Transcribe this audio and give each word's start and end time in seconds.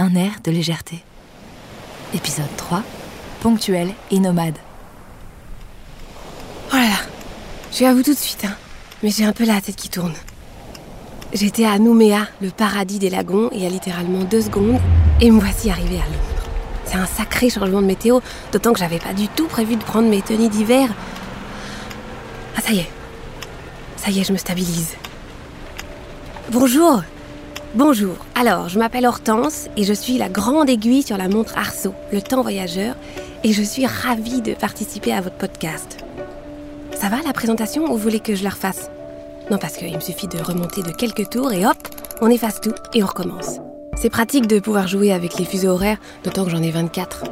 un 0.00 0.14
air 0.14 0.32
de 0.42 0.50
légèreté. 0.50 1.04
Épisode 2.14 2.56
3, 2.56 2.82
ponctuel 3.42 3.90
et 4.10 4.18
nomade. 4.18 4.56
Oh 6.72 6.76
là 6.76 6.88
là, 6.88 6.96
je 7.70 7.84
vous 7.84 8.02
tout 8.02 8.14
de 8.14 8.18
suite, 8.18 8.46
hein. 8.46 8.56
mais 9.02 9.10
j'ai 9.10 9.24
un 9.24 9.32
peu 9.32 9.44
la 9.44 9.60
tête 9.60 9.76
qui 9.76 9.90
tourne. 9.90 10.14
J'étais 11.34 11.66
à 11.66 11.78
Nouméa, 11.78 12.26
le 12.40 12.48
paradis 12.48 12.98
des 12.98 13.10
lagons, 13.10 13.50
il 13.52 13.62
y 13.62 13.66
a 13.66 13.68
littéralement 13.68 14.24
deux 14.24 14.40
secondes, 14.40 14.80
et 15.20 15.30
me 15.30 15.38
voici 15.38 15.70
arrivée 15.70 15.98
à 15.98 16.06
Londres. 16.06 16.48
C'est 16.86 16.96
un 16.96 17.06
sacré 17.06 17.50
changement 17.50 17.82
de 17.82 17.86
météo, 17.86 18.20
d'autant 18.52 18.72
que 18.72 18.78
j'avais 18.78 18.98
pas 18.98 19.12
du 19.12 19.28
tout 19.28 19.48
prévu 19.48 19.76
de 19.76 19.84
prendre 19.84 20.08
mes 20.08 20.22
tenues 20.22 20.48
d'hiver. 20.48 20.88
Ah 22.56 22.62
ça 22.62 22.72
y 22.72 22.78
est, 22.78 22.90
ça 23.96 24.10
y 24.10 24.20
est, 24.20 24.24
je 24.24 24.32
me 24.32 24.38
stabilise. 24.38 24.96
Bonjour 26.50 27.02
Bonjour, 27.76 28.16
alors 28.34 28.68
je 28.68 28.80
m'appelle 28.80 29.06
Hortense 29.06 29.68
et 29.76 29.84
je 29.84 29.92
suis 29.92 30.18
la 30.18 30.28
grande 30.28 30.68
aiguille 30.68 31.04
sur 31.04 31.16
la 31.16 31.28
montre 31.28 31.56
Arceau, 31.56 31.94
le 32.12 32.20
temps 32.20 32.42
voyageur, 32.42 32.96
et 33.44 33.52
je 33.52 33.62
suis 33.62 33.86
ravie 33.86 34.42
de 34.42 34.54
participer 34.54 35.12
à 35.12 35.20
votre 35.20 35.36
podcast. 35.36 35.98
Ça 36.92 37.08
va 37.08 37.18
la 37.24 37.32
présentation 37.32 37.84
ou 37.84 37.92
vous 37.92 37.96
voulez 37.96 38.18
que 38.18 38.34
je 38.34 38.42
la 38.42 38.50
refasse? 38.50 38.90
Non, 39.52 39.58
parce 39.58 39.76
qu'il 39.76 39.94
me 39.94 40.00
suffit 40.00 40.26
de 40.26 40.38
remonter 40.38 40.82
de 40.82 40.90
quelques 40.90 41.30
tours 41.30 41.52
et 41.52 41.64
hop, 41.64 41.76
on 42.20 42.28
efface 42.28 42.60
tout 42.60 42.74
et 42.92 43.04
on 43.04 43.06
recommence. 43.06 43.60
C'est 43.96 44.10
pratique 44.10 44.48
de 44.48 44.58
pouvoir 44.58 44.88
jouer 44.88 45.12
avec 45.12 45.38
les 45.38 45.44
fuseaux 45.44 45.70
horaires, 45.70 45.98
d'autant 46.24 46.44
que 46.44 46.50
j'en 46.50 46.64
ai 46.64 46.72
24. 46.72 47.22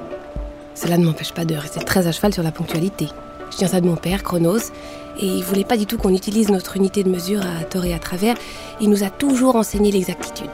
Cela 0.76 0.98
ne 0.98 1.04
m'empêche 1.04 1.32
pas 1.32 1.46
de 1.46 1.56
rester 1.56 1.80
très 1.80 2.06
à 2.06 2.12
cheval 2.12 2.32
sur 2.32 2.44
la 2.44 2.52
ponctualité. 2.52 3.08
Je 3.50 3.56
tiens 3.56 3.68
ça 3.68 3.80
de 3.80 3.86
mon 3.86 3.96
père, 3.96 4.22
Chronos, 4.22 4.70
et 5.20 5.26
il 5.26 5.42
voulait 5.42 5.64
pas 5.64 5.76
du 5.76 5.86
tout 5.86 5.98
qu'on 5.98 6.14
utilise 6.14 6.48
notre 6.50 6.76
unité 6.76 7.02
de 7.02 7.10
mesure 7.10 7.40
à 7.42 7.64
tort 7.64 7.84
et 7.84 7.94
à 7.94 7.98
travers. 7.98 8.36
Il 8.80 8.90
nous 8.90 9.02
a 9.02 9.10
toujours 9.10 9.56
enseigné 9.56 9.90
l'exactitude. 9.90 10.50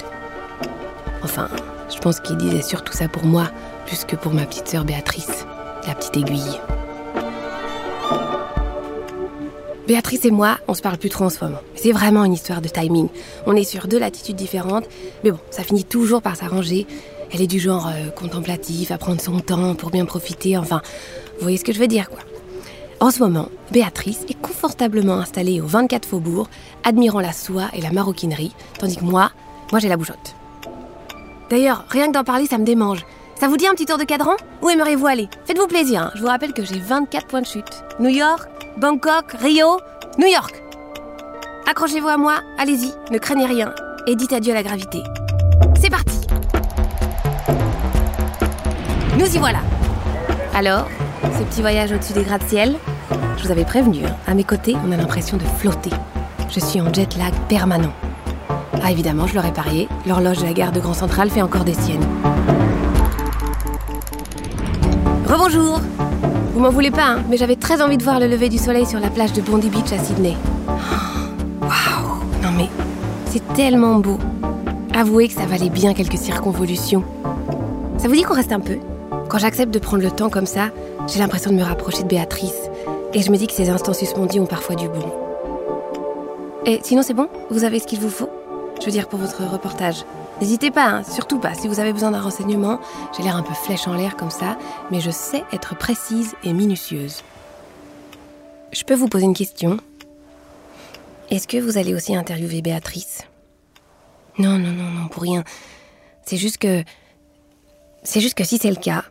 Enfin, 1.22 1.48
je 1.94 1.98
pense 1.98 2.20
qu'il 2.20 2.36
disait 2.36 2.62
surtout 2.62 2.92
ça 2.92 3.08
pour 3.08 3.24
moi, 3.24 3.50
plus 3.86 4.04
que 4.04 4.16
pour 4.16 4.32
ma 4.32 4.44
petite 4.46 4.68
sœur 4.68 4.84
Béatrice, 4.84 5.46
la 5.86 5.94
petite 5.94 6.16
aiguille. 6.16 6.60
Béatrice 9.86 10.24
et 10.24 10.30
moi, 10.30 10.56
on 10.66 10.72
se 10.72 10.80
parle 10.80 10.96
plus 10.96 11.10
trop 11.10 11.26
en 11.26 11.30
ce 11.30 11.44
moment. 11.44 11.60
C'est 11.74 11.92
vraiment 11.92 12.24
une 12.24 12.32
histoire 12.32 12.62
de 12.62 12.68
timing. 12.68 13.08
On 13.44 13.54
est 13.54 13.64
sur 13.64 13.86
deux 13.86 13.98
latitudes 13.98 14.36
différentes, 14.36 14.86
mais 15.22 15.30
bon, 15.30 15.38
ça 15.50 15.62
finit 15.62 15.84
toujours 15.84 16.22
par 16.22 16.36
s'arranger. 16.36 16.86
Elle 17.32 17.42
est 17.42 17.46
du 17.46 17.58
genre 17.58 17.88
euh, 17.88 18.10
contemplatif, 18.10 18.90
à 18.90 18.98
prendre 18.98 19.20
son 19.20 19.40
temps 19.40 19.74
pour 19.74 19.90
bien 19.90 20.06
profiter, 20.06 20.56
enfin, 20.56 20.80
vous 21.36 21.42
voyez 21.42 21.58
ce 21.58 21.64
que 21.64 21.72
je 21.72 21.80
veux 21.80 21.86
dire, 21.86 22.08
quoi. 22.08 22.20
En 23.04 23.10
ce 23.10 23.18
moment, 23.18 23.50
Béatrice 23.70 24.24
est 24.30 24.40
confortablement 24.40 25.16
installée 25.16 25.60
au 25.60 25.66
24 25.66 26.06
Faubourg, 26.06 26.48
admirant 26.84 27.20
la 27.20 27.34
soie 27.34 27.66
et 27.74 27.82
la 27.82 27.92
maroquinerie, 27.92 28.54
tandis 28.78 28.96
que 28.96 29.04
moi, 29.04 29.30
moi 29.72 29.78
j'ai 29.78 29.90
la 29.90 29.98
bougeotte. 29.98 30.34
D'ailleurs, 31.50 31.84
rien 31.90 32.06
que 32.06 32.12
d'en 32.12 32.24
parler, 32.24 32.46
ça 32.46 32.56
me 32.56 32.64
démange. 32.64 33.04
Ça 33.38 33.48
vous 33.48 33.58
dit 33.58 33.66
un 33.66 33.72
petit 33.72 33.84
tour 33.84 33.98
de 33.98 34.04
cadran? 34.04 34.32
Où 34.62 34.70
aimeriez-vous 34.70 35.06
aller? 35.06 35.28
Faites-vous 35.44 35.66
plaisir, 35.66 36.04
hein. 36.04 36.12
je 36.14 36.22
vous 36.22 36.28
rappelle 36.28 36.54
que 36.54 36.64
j'ai 36.64 36.78
24 36.78 37.26
points 37.26 37.42
de 37.42 37.46
chute. 37.46 37.84
New 38.00 38.08
York, 38.08 38.48
Bangkok, 38.78 39.32
Rio, 39.32 39.76
New 40.18 40.28
York 40.28 40.62
Accrochez-vous 41.68 42.08
à 42.08 42.16
moi, 42.16 42.36
allez-y, 42.56 42.90
ne 43.12 43.18
craignez 43.18 43.44
rien, 43.44 43.74
et 44.06 44.16
dites 44.16 44.32
adieu 44.32 44.52
à 44.52 44.54
la 44.54 44.62
gravité. 44.62 45.02
C'est 45.78 45.90
parti 45.90 46.20
Nous 49.18 49.26
y 49.26 49.38
voilà 49.38 49.60
Alors, 50.54 50.88
ce 51.38 51.42
petit 51.42 51.60
voyage 51.60 51.92
au-dessus 51.92 52.14
des 52.14 52.22
gratte-ciel, 52.22 52.76
je 53.36 53.44
vous 53.44 53.50
avais 53.50 53.64
prévenu, 53.64 54.04
hein. 54.04 54.16
à 54.26 54.34
mes 54.34 54.44
côtés, 54.44 54.76
on 54.86 54.92
a 54.92 54.96
l'impression 54.96 55.36
de 55.36 55.44
flotter. 55.44 55.90
Je 56.50 56.60
suis 56.60 56.80
en 56.80 56.92
jet 56.92 57.16
lag 57.16 57.32
permanent. 57.48 57.92
Ah 58.82 58.90
évidemment, 58.90 59.26
je 59.26 59.34
l'aurais 59.34 59.52
parié, 59.52 59.88
l'horloge 60.06 60.38
de 60.38 60.44
la 60.44 60.52
gare 60.52 60.72
de 60.72 60.80
Grand 60.80 60.94
Central 60.94 61.30
fait 61.30 61.42
encore 61.42 61.64
des 61.64 61.74
siennes. 61.74 62.04
Rebonjour 65.26 65.80
Vous 66.52 66.60
m'en 66.60 66.70
voulez 66.70 66.90
pas, 66.90 67.06
hein, 67.06 67.22
mais 67.28 67.36
j'avais 67.36 67.56
très 67.56 67.80
envie 67.82 67.96
de 67.96 68.04
voir 68.04 68.20
le 68.20 68.26
lever 68.26 68.48
du 68.48 68.58
soleil 68.58 68.86
sur 68.86 69.00
la 69.00 69.08
plage 69.08 69.32
de 69.32 69.40
Bondi 69.40 69.68
Beach 69.68 69.92
à 69.92 69.98
Sydney. 69.98 70.36
Waouh 71.60 72.20
Non 72.42 72.50
mais, 72.56 72.68
c'est 73.26 73.42
tellement 73.54 73.98
beau. 73.98 74.18
Avouez 74.94 75.28
que 75.28 75.34
ça 75.34 75.46
valait 75.46 75.70
bien 75.70 75.94
quelques 75.94 76.18
circonvolutions. 76.18 77.02
Ça 77.98 78.06
vous 78.08 78.14
dit 78.14 78.22
qu'on 78.22 78.34
reste 78.34 78.52
un 78.52 78.60
peu? 78.60 78.78
Quand 79.28 79.38
j'accepte 79.38 79.72
de 79.72 79.78
prendre 79.78 80.02
le 80.02 80.10
temps 80.10 80.30
comme 80.30 80.46
ça, 80.46 80.68
j'ai 81.08 81.18
l'impression 81.18 81.50
de 81.50 81.56
me 81.56 81.64
rapprocher 81.64 82.02
de 82.02 82.08
Béatrice. 82.08 82.70
Et 83.14 83.22
je 83.22 83.30
me 83.30 83.36
dis 83.36 83.46
que 83.46 83.52
ces 83.52 83.70
instants 83.70 83.94
suspendus 83.94 84.40
ont 84.40 84.46
parfois 84.46 84.74
du 84.74 84.88
bon. 84.88 85.12
Et 86.66 86.80
sinon, 86.82 87.02
c'est 87.02 87.14
bon? 87.14 87.28
Vous 87.50 87.64
avez 87.64 87.78
ce 87.78 87.86
qu'il 87.86 88.00
vous 88.00 88.10
faut? 88.10 88.30
Je 88.80 88.86
veux 88.86 88.90
dire, 88.90 89.08
pour 89.08 89.20
votre 89.20 89.44
reportage. 89.44 90.04
N'hésitez 90.40 90.72
pas, 90.72 90.86
hein, 90.86 91.02
surtout 91.04 91.38
pas. 91.38 91.54
Si 91.54 91.68
vous 91.68 91.78
avez 91.78 91.92
besoin 91.92 92.10
d'un 92.10 92.20
renseignement, 92.20 92.80
j'ai 93.16 93.22
l'air 93.22 93.36
un 93.36 93.42
peu 93.42 93.54
flèche 93.54 93.86
en 93.86 93.94
l'air 93.94 94.16
comme 94.16 94.30
ça, 94.30 94.58
mais 94.90 95.00
je 95.00 95.10
sais 95.10 95.44
être 95.52 95.76
précise 95.76 96.34
et 96.42 96.52
minutieuse. 96.52 97.22
Je 98.72 98.82
peux 98.82 98.94
vous 98.94 99.08
poser 99.08 99.26
une 99.26 99.34
question? 99.34 99.76
Est-ce 101.30 101.46
que 101.46 101.58
vous 101.58 101.78
allez 101.78 101.94
aussi 101.94 102.16
interviewer 102.16 102.62
Béatrice? 102.62 103.22
Non, 104.38 104.58
non, 104.58 104.72
non, 104.72 104.90
non, 104.90 105.06
pour 105.06 105.22
rien. 105.22 105.44
C'est 106.26 106.36
juste 106.36 106.58
que. 106.58 106.82
C'est 108.02 108.20
juste 108.20 108.34
que 108.34 108.44
si 108.44 108.58
c'est 108.58 108.70
le 108.70 108.76
cas, 108.76 109.04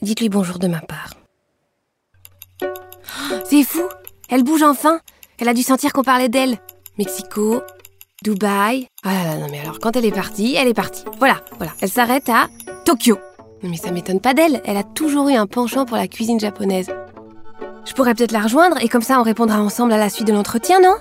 dites-lui 0.00 0.28
bonjour 0.28 0.60
de 0.60 0.68
ma 0.68 0.80
part. 0.80 1.14
C'est 3.44 3.64
fou 3.64 3.82
Elle 4.28 4.42
bouge 4.42 4.62
enfin 4.62 5.00
Elle 5.38 5.48
a 5.48 5.54
dû 5.54 5.62
sentir 5.62 5.92
qu'on 5.92 6.02
parlait 6.02 6.28
d'elle. 6.28 6.58
Mexico, 6.98 7.62
Dubaï. 8.22 8.88
Ah 9.04 9.12
là 9.12 9.24
là, 9.24 9.36
non 9.36 9.46
mais 9.50 9.60
alors 9.60 9.78
quand 9.78 9.94
elle 9.96 10.04
est 10.04 10.12
partie, 10.12 10.56
elle 10.56 10.68
est 10.68 10.74
partie. 10.74 11.04
Voilà, 11.18 11.40
voilà. 11.56 11.72
Elle 11.80 11.88
s'arrête 11.88 12.28
à 12.28 12.48
Tokyo. 12.84 13.18
Non 13.62 13.70
mais 13.70 13.76
ça 13.76 13.90
m'étonne 13.90 14.20
pas 14.20 14.34
d'elle, 14.34 14.60
elle 14.64 14.76
a 14.76 14.82
toujours 14.82 15.28
eu 15.28 15.34
un 15.34 15.46
penchant 15.46 15.84
pour 15.84 15.96
la 15.96 16.08
cuisine 16.08 16.40
japonaise. 16.40 16.90
Je 17.84 17.92
pourrais 17.94 18.14
peut-être 18.14 18.32
la 18.32 18.40
rejoindre 18.40 18.76
et 18.82 18.88
comme 18.88 19.02
ça 19.02 19.20
on 19.20 19.22
répondra 19.22 19.60
ensemble 19.60 19.92
à 19.92 19.98
la 19.98 20.10
suite 20.10 20.26
de 20.26 20.32
l'entretien, 20.32 20.80
non? 20.80 20.96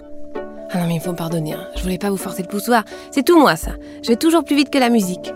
Ah 0.71 0.79
non 0.79 0.87
mais 0.87 0.95
il 0.95 1.01
faut 1.01 1.11
me 1.11 1.17
pardonner, 1.17 1.53
hein. 1.53 1.67
je 1.75 1.81
voulais 1.81 1.97
pas 1.97 2.09
vous 2.09 2.17
forcer 2.17 2.43
le 2.43 2.47
poussoir. 2.47 2.83
C'est 3.11 3.23
tout 3.23 3.39
moi 3.39 3.55
ça. 3.55 3.71
Je 4.03 4.09
vais 4.09 4.15
toujours 4.15 4.43
plus 4.43 4.55
vite 4.55 4.69
que 4.69 4.77
la 4.77 4.89
musique. 4.89 5.33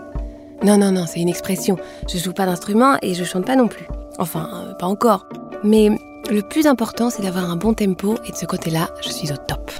Non, 0.62 0.78
non, 0.78 0.92
non, 0.92 1.06
c'est 1.06 1.20
une 1.20 1.28
expression. 1.28 1.76
Je 2.08 2.18
joue 2.18 2.32
pas 2.32 2.46
d'instrument 2.46 2.96
et 3.02 3.14
je 3.14 3.24
chante 3.24 3.44
pas 3.44 3.56
non 3.56 3.66
plus. 3.66 3.86
Enfin, 4.18 4.48
euh, 4.54 4.74
pas 4.74 4.86
encore. 4.86 5.26
Mais 5.64 5.90
le 6.30 6.42
plus 6.42 6.66
important, 6.66 7.10
c'est 7.10 7.22
d'avoir 7.22 7.50
un 7.50 7.56
bon 7.56 7.74
tempo 7.74 8.16
et 8.26 8.32
de 8.32 8.36
ce 8.36 8.46
côté-là, 8.46 8.90
je 9.02 9.10
suis 9.10 9.32
au 9.32 9.36
top. 9.36 9.70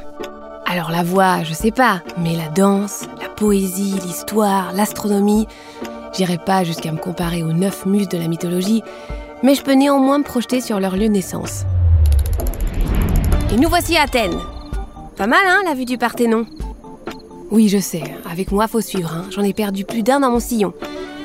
Alors 0.66 0.90
la 0.90 1.02
voix, 1.02 1.42
je 1.44 1.52
sais 1.52 1.70
pas, 1.70 2.02
mais 2.18 2.36
la 2.36 2.48
danse, 2.48 3.06
la 3.20 3.28
poésie, 3.28 3.94
l'histoire, 4.04 4.72
l'astronomie, 4.72 5.46
j'irai 6.14 6.38
pas 6.38 6.64
jusqu'à 6.64 6.92
me 6.92 6.98
comparer 6.98 7.42
aux 7.42 7.52
neuf 7.52 7.86
muses 7.86 8.08
de 8.08 8.18
la 8.18 8.28
mythologie, 8.28 8.82
mais 9.42 9.54
je 9.54 9.62
peux 9.62 9.74
néanmoins 9.74 10.18
me 10.18 10.24
projeter 10.24 10.60
sur 10.60 10.80
leur 10.80 10.96
lieu 10.96 11.08
de 11.08 11.12
naissance. 11.12 11.64
Et 13.52 13.56
nous 13.56 13.68
voici 13.68 13.96
à 13.96 14.02
Athènes. 14.02 14.38
Pas 15.16 15.26
mal, 15.26 15.44
hein, 15.46 15.60
la 15.66 15.74
vue 15.74 15.84
du 15.84 15.98
Parthénon 15.98 16.46
Oui, 17.50 17.68
je 17.68 17.78
sais, 17.78 18.02
avec 18.30 18.50
moi 18.50 18.66
faut 18.66 18.80
suivre, 18.80 19.12
hein. 19.14 19.26
j'en 19.30 19.42
ai 19.42 19.52
perdu 19.52 19.84
plus 19.84 20.02
d'un 20.02 20.20
dans 20.20 20.30
mon 20.30 20.40
sillon. 20.40 20.72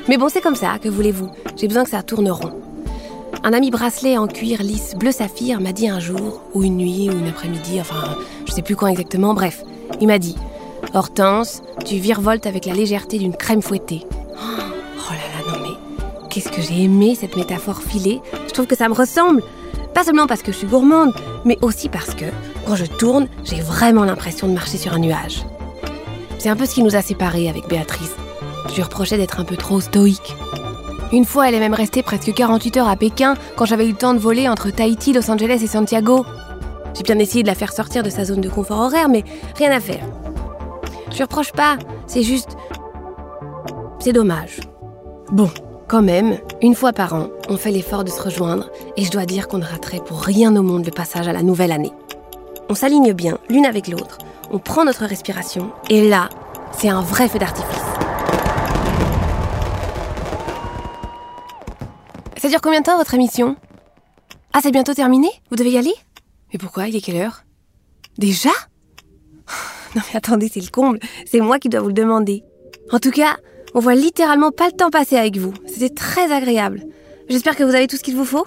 Mais 0.08 0.16
bon, 0.16 0.28
c'est 0.28 0.40
comme 0.40 0.54
ça, 0.54 0.78
que 0.78 0.88
voulez-vous? 0.88 1.30
J'ai 1.56 1.68
besoin 1.68 1.84
que 1.84 1.90
ça 1.90 2.02
tourne 2.02 2.30
rond. 2.30 2.67
Un 3.44 3.52
ami 3.52 3.70
bracelet 3.70 4.18
en 4.18 4.26
cuir 4.26 4.62
lisse 4.62 4.94
bleu 4.96 5.12
saphir 5.12 5.60
m'a 5.60 5.72
dit 5.72 5.88
un 5.88 6.00
jour, 6.00 6.42
ou 6.54 6.64
une 6.64 6.76
nuit, 6.76 7.08
ou 7.08 7.18
une 7.18 7.28
après-midi, 7.28 7.80
enfin, 7.80 8.16
je 8.46 8.52
sais 8.52 8.62
plus 8.62 8.74
quand 8.74 8.88
exactement, 8.88 9.32
bref, 9.32 9.64
il 10.00 10.08
m'a 10.08 10.18
dit 10.18 10.34
Hortense, 10.92 11.62
tu 11.84 11.96
virevoltes 11.96 12.46
avec 12.46 12.66
la 12.66 12.74
légèreté 12.74 13.18
d'une 13.18 13.36
crème 13.36 13.62
fouettée. 13.62 14.04
Oh 14.32 15.12
là 15.12 15.16
là, 15.16 15.52
non 15.52 15.62
mais, 15.62 16.28
qu'est-ce 16.28 16.50
que 16.50 16.60
j'ai 16.60 16.82
aimé 16.82 17.16
cette 17.18 17.36
métaphore 17.36 17.80
filée 17.80 18.20
Je 18.48 18.52
trouve 18.52 18.66
que 18.66 18.76
ça 18.76 18.88
me 18.88 18.94
ressemble. 18.94 19.42
Pas 19.94 20.04
seulement 20.04 20.26
parce 20.26 20.42
que 20.42 20.52
je 20.52 20.58
suis 20.58 20.66
gourmande, 20.66 21.12
mais 21.44 21.58
aussi 21.62 21.88
parce 21.88 22.14
que, 22.14 22.26
quand 22.66 22.76
je 22.76 22.86
tourne, 22.86 23.28
j'ai 23.44 23.60
vraiment 23.60 24.04
l'impression 24.04 24.48
de 24.48 24.52
marcher 24.52 24.78
sur 24.78 24.92
un 24.92 24.98
nuage. 24.98 25.44
C'est 26.38 26.48
un 26.48 26.56
peu 26.56 26.66
ce 26.66 26.74
qui 26.74 26.82
nous 26.82 26.96
a 26.96 27.02
séparés 27.02 27.48
avec 27.48 27.68
Béatrice. 27.68 28.14
Je 28.68 28.74
lui 28.74 28.82
reprochais 28.82 29.16
d'être 29.16 29.40
un 29.40 29.44
peu 29.44 29.56
trop 29.56 29.80
stoïque. 29.80 30.34
Une 31.10 31.24
fois, 31.24 31.48
elle 31.48 31.54
est 31.54 31.60
même 31.60 31.74
restée 31.74 32.02
presque 32.02 32.34
48 32.34 32.76
heures 32.76 32.88
à 32.88 32.96
Pékin 32.96 33.34
quand 33.56 33.64
j'avais 33.64 33.86
eu 33.86 33.92
le 33.92 33.96
temps 33.96 34.12
de 34.12 34.18
voler 34.18 34.46
entre 34.48 34.70
Tahiti, 34.70 35.14
Los 35.14 35.30
Angeles 35.30 35.60
et 35.62 35.66
Santiago. 35.66 36.26
J'ai 36.94 37.02
bien 37.02 37.18
essayé 37.18 37.42
de 37.42 37.48
la 37.48 37.54
faire 37.54 37.72
sortir 37.72 38.02
de 38.02 38.10
sa 38.10 38.26
zone 38.26 38.42
de 38.42 38.48
confort 38.48 38.80
horaire, 38.80 39.08
mais 39.08 39.24
rien 39.56 39.70
à 39.70 39.80
faire. 39.80 40.04
Je 41.10 41.16
lui 41.16 41.22
reproche 41.22 41.52
pas, 41.52 41.76
c'est 42.06 42.22
juste. 42.22 42.56
C'est 44.00 44.12
dommage. 44.12 44.60
Bon, 45.32 45.50
quand 45.88 46.02
même, 46.02 46.38
une 46.60 46.74
fois 46.74 46.92
par 46.92 47.14
an, 47.14 47.28
on 47.48 47.56
fait 47.56 47.70
l'effort 47.70 48.04
de 48.04 48.10
se 48.10 48.20
rejoindre, 48.20 48.68
et 48.98 49.04
je 49.04 49.10
dois 49.10 49.24
dire 49.24 49.48
qu'on 49.48 49.58
ne 49.58 49.64
raterait 49.64 50.02
pour 50.04 50.20
rien 50.20 50.54
au 50.56 50.62
monde 50.62 50.84
le 50.84 50.90
passage 50.90 51.26
à 51.26 51.32
la 51.32 51.42
nouvelle 51.42 51.72
année. 51.72 51.92
On 52.68 52.74
s'aligne 52.74 53.14
bien, 53.14 53.38
l'une 53.48 53.64
avec 53.64 53.88
l'autre, 53.88 54.18
on 54.50 54.58
prend 54.58 54.84
notre 54.84 55.06
respiration, 55.06 55.70
et 55.88 56.06
là, 56.06 56.28
c'est 56.72 56.90
un 56.90 57.00
vrai 57.00 57.28
feu 57.28 57.38
d'artifice. 57.38 57.77
Ça 62.38 62.48
dure 62.48 62.60
combien 62.60 62.80
de 62.80 62.84
temps 62.86 62.96
votre 62.98 63.14
émission? 63.14 63.56
Ah, 64.52 64.60
c'est 64.62 64.70
bientôt 64.70 64.94
terminé? 64.94 65.28
Vous 65.50 65.56
devez 65.56 65.70
y 65.70 65.78
aller? 65.78 65.94
Mais 66.52 66.58
pourquoi? 66.58 66.88
Il 66.88 66.96
est 66.96 67.00
quelle 67.00 67.16
heure? 67.16 67.44
Déjà? 68.18 68.50
Non 69.96 70.02
mais 70.10 70.18
attendez, 70.18 70.50
c'est 70.52 70.60
le 70.60 70.68
comble. 70.68 70.98
C'est 71.24 71.40
moi 71.40 71.58
qui 71.58 71.70
dois 71.70 71.80
vous 71.80 71.86
le 71.88 71.94
demander. 71.94 72.44
En 72.92 72.98
tout 72.98 73.10
cas, 73.10 73.36
On 73.74 73.80
voit 73.80 73.94
littéralement 73.94 74.50
pas 74.50 74.66
le 74.66 74.72
temps 74.72 74.90
passer 74.90 75.16
avec 75.16 75.36
vous. 75.36 75.52
C'était 75.66 75.94
très 75.94 76.32
agréable. 76.32 76.84
J'espère 77.28 77.54
que 77.54 77.62
vous 77.64 77.74
avez 77.74 77.86
tout 77.86 77.96
ce 77.96 78.02
qu'il 78.02 78.16
vous 78.16 78.24
faut. 78.24 78.46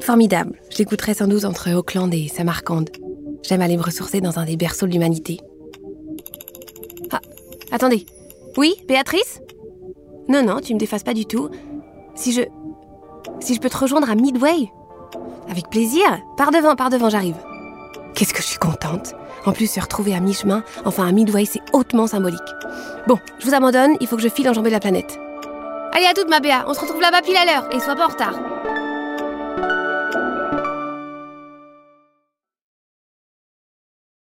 Formidable. 0.00 0.60
Je 0.72 0.78
l'écouterai 0.78 1.14
sans 1.14 1.28
doute 1.28 1.44
entre 1.44 1.72
Auckland 1.72 2.12
et 2.12 2.26
Samarcande. 2.28 2.90
J'aime 3.42 3.62
aller 3.62 3.76
me 3.76 3.82
ressourcer 3.82 4.20
dans 4.20 4.38
un 4.38 4.44
des 4.44 4.56
berceaux 4.56 4.86
de 4.86 4.92
l'humanité. 4.92 5.38
Ah, 7.12 7.20
attendez. 7.70 8.06
Oui, 8.56 8.74
Béatrice? 8.88 9.40
Non, 10.28 10.42
non, 10.44 10.60
tu 10.60 10.74
me 10.74 10.78
défaces 10.78 11.04
pas 11.04 11.14
du 11.14 11.26
tout. 11.26 11.48
Si 12.14 12.32
je. 12.32 12.42
Si 13.40 13.54
je 13.54 13.60
peux 13.60 13.70
te 13.70 13.78
rejoindre 13.78 14.10
à 14.10 14.14
Midway 14.14 14.70
Avec 15.50 15.68
plaisir. 15.70 16.04
Par 16.36 16.50
devant, 16.50 16.76
par 16.76 16.90
devant, 16.90 17.08
j'arrive. 17.08 17.36
Qu'est-ce 18.14 18.34
que 18.34 18.42
je 18.42 18.48
suis 18.48 18.58
contente. 18.58 19.14
En 19.46 19.52
plus, 19.52 19.70
se 19.70 19.80
retrouver 19.80 20.14
à 20.14 20.20
mi-chemin, 20.20 20.62
enfin 20.84 21.06
à 21.06 21.12
Midway, 21.12 21.46
c'est 21.46 21.62
hautement 21.72 22.06
symbolique. 22.06 22.38
Bon, 23.06 23.18
je 23.38 23.46
vous 23.46 23.54
abandonne, 23.54 23.96
il 24.00 24.06
faut 24.06 24.16
que 24.16 24.22
je 24.22 24.28
file 24.28 24.48
enjamber 24.50 24.68
la 24.68 24.80
planète. 24.80 25.18
Allez, 25.92 26.04
à 26.04 26.12
toute 26.12 26.28
ma 26.28 26.40
Béa, 26.40 26.64
on 26.68 26.74
se 26.74 26.80
retrouve 26.80 27.00
là-bas 27.00 27.22
pile 27.22 27.36
à 27.36 27.46
l'heure, 27.46 27.74
et 27.74 27.80
sois 27.80 27.96
pas 27.96 28.06
en 28.06 28.10
retard. 28.10 28.34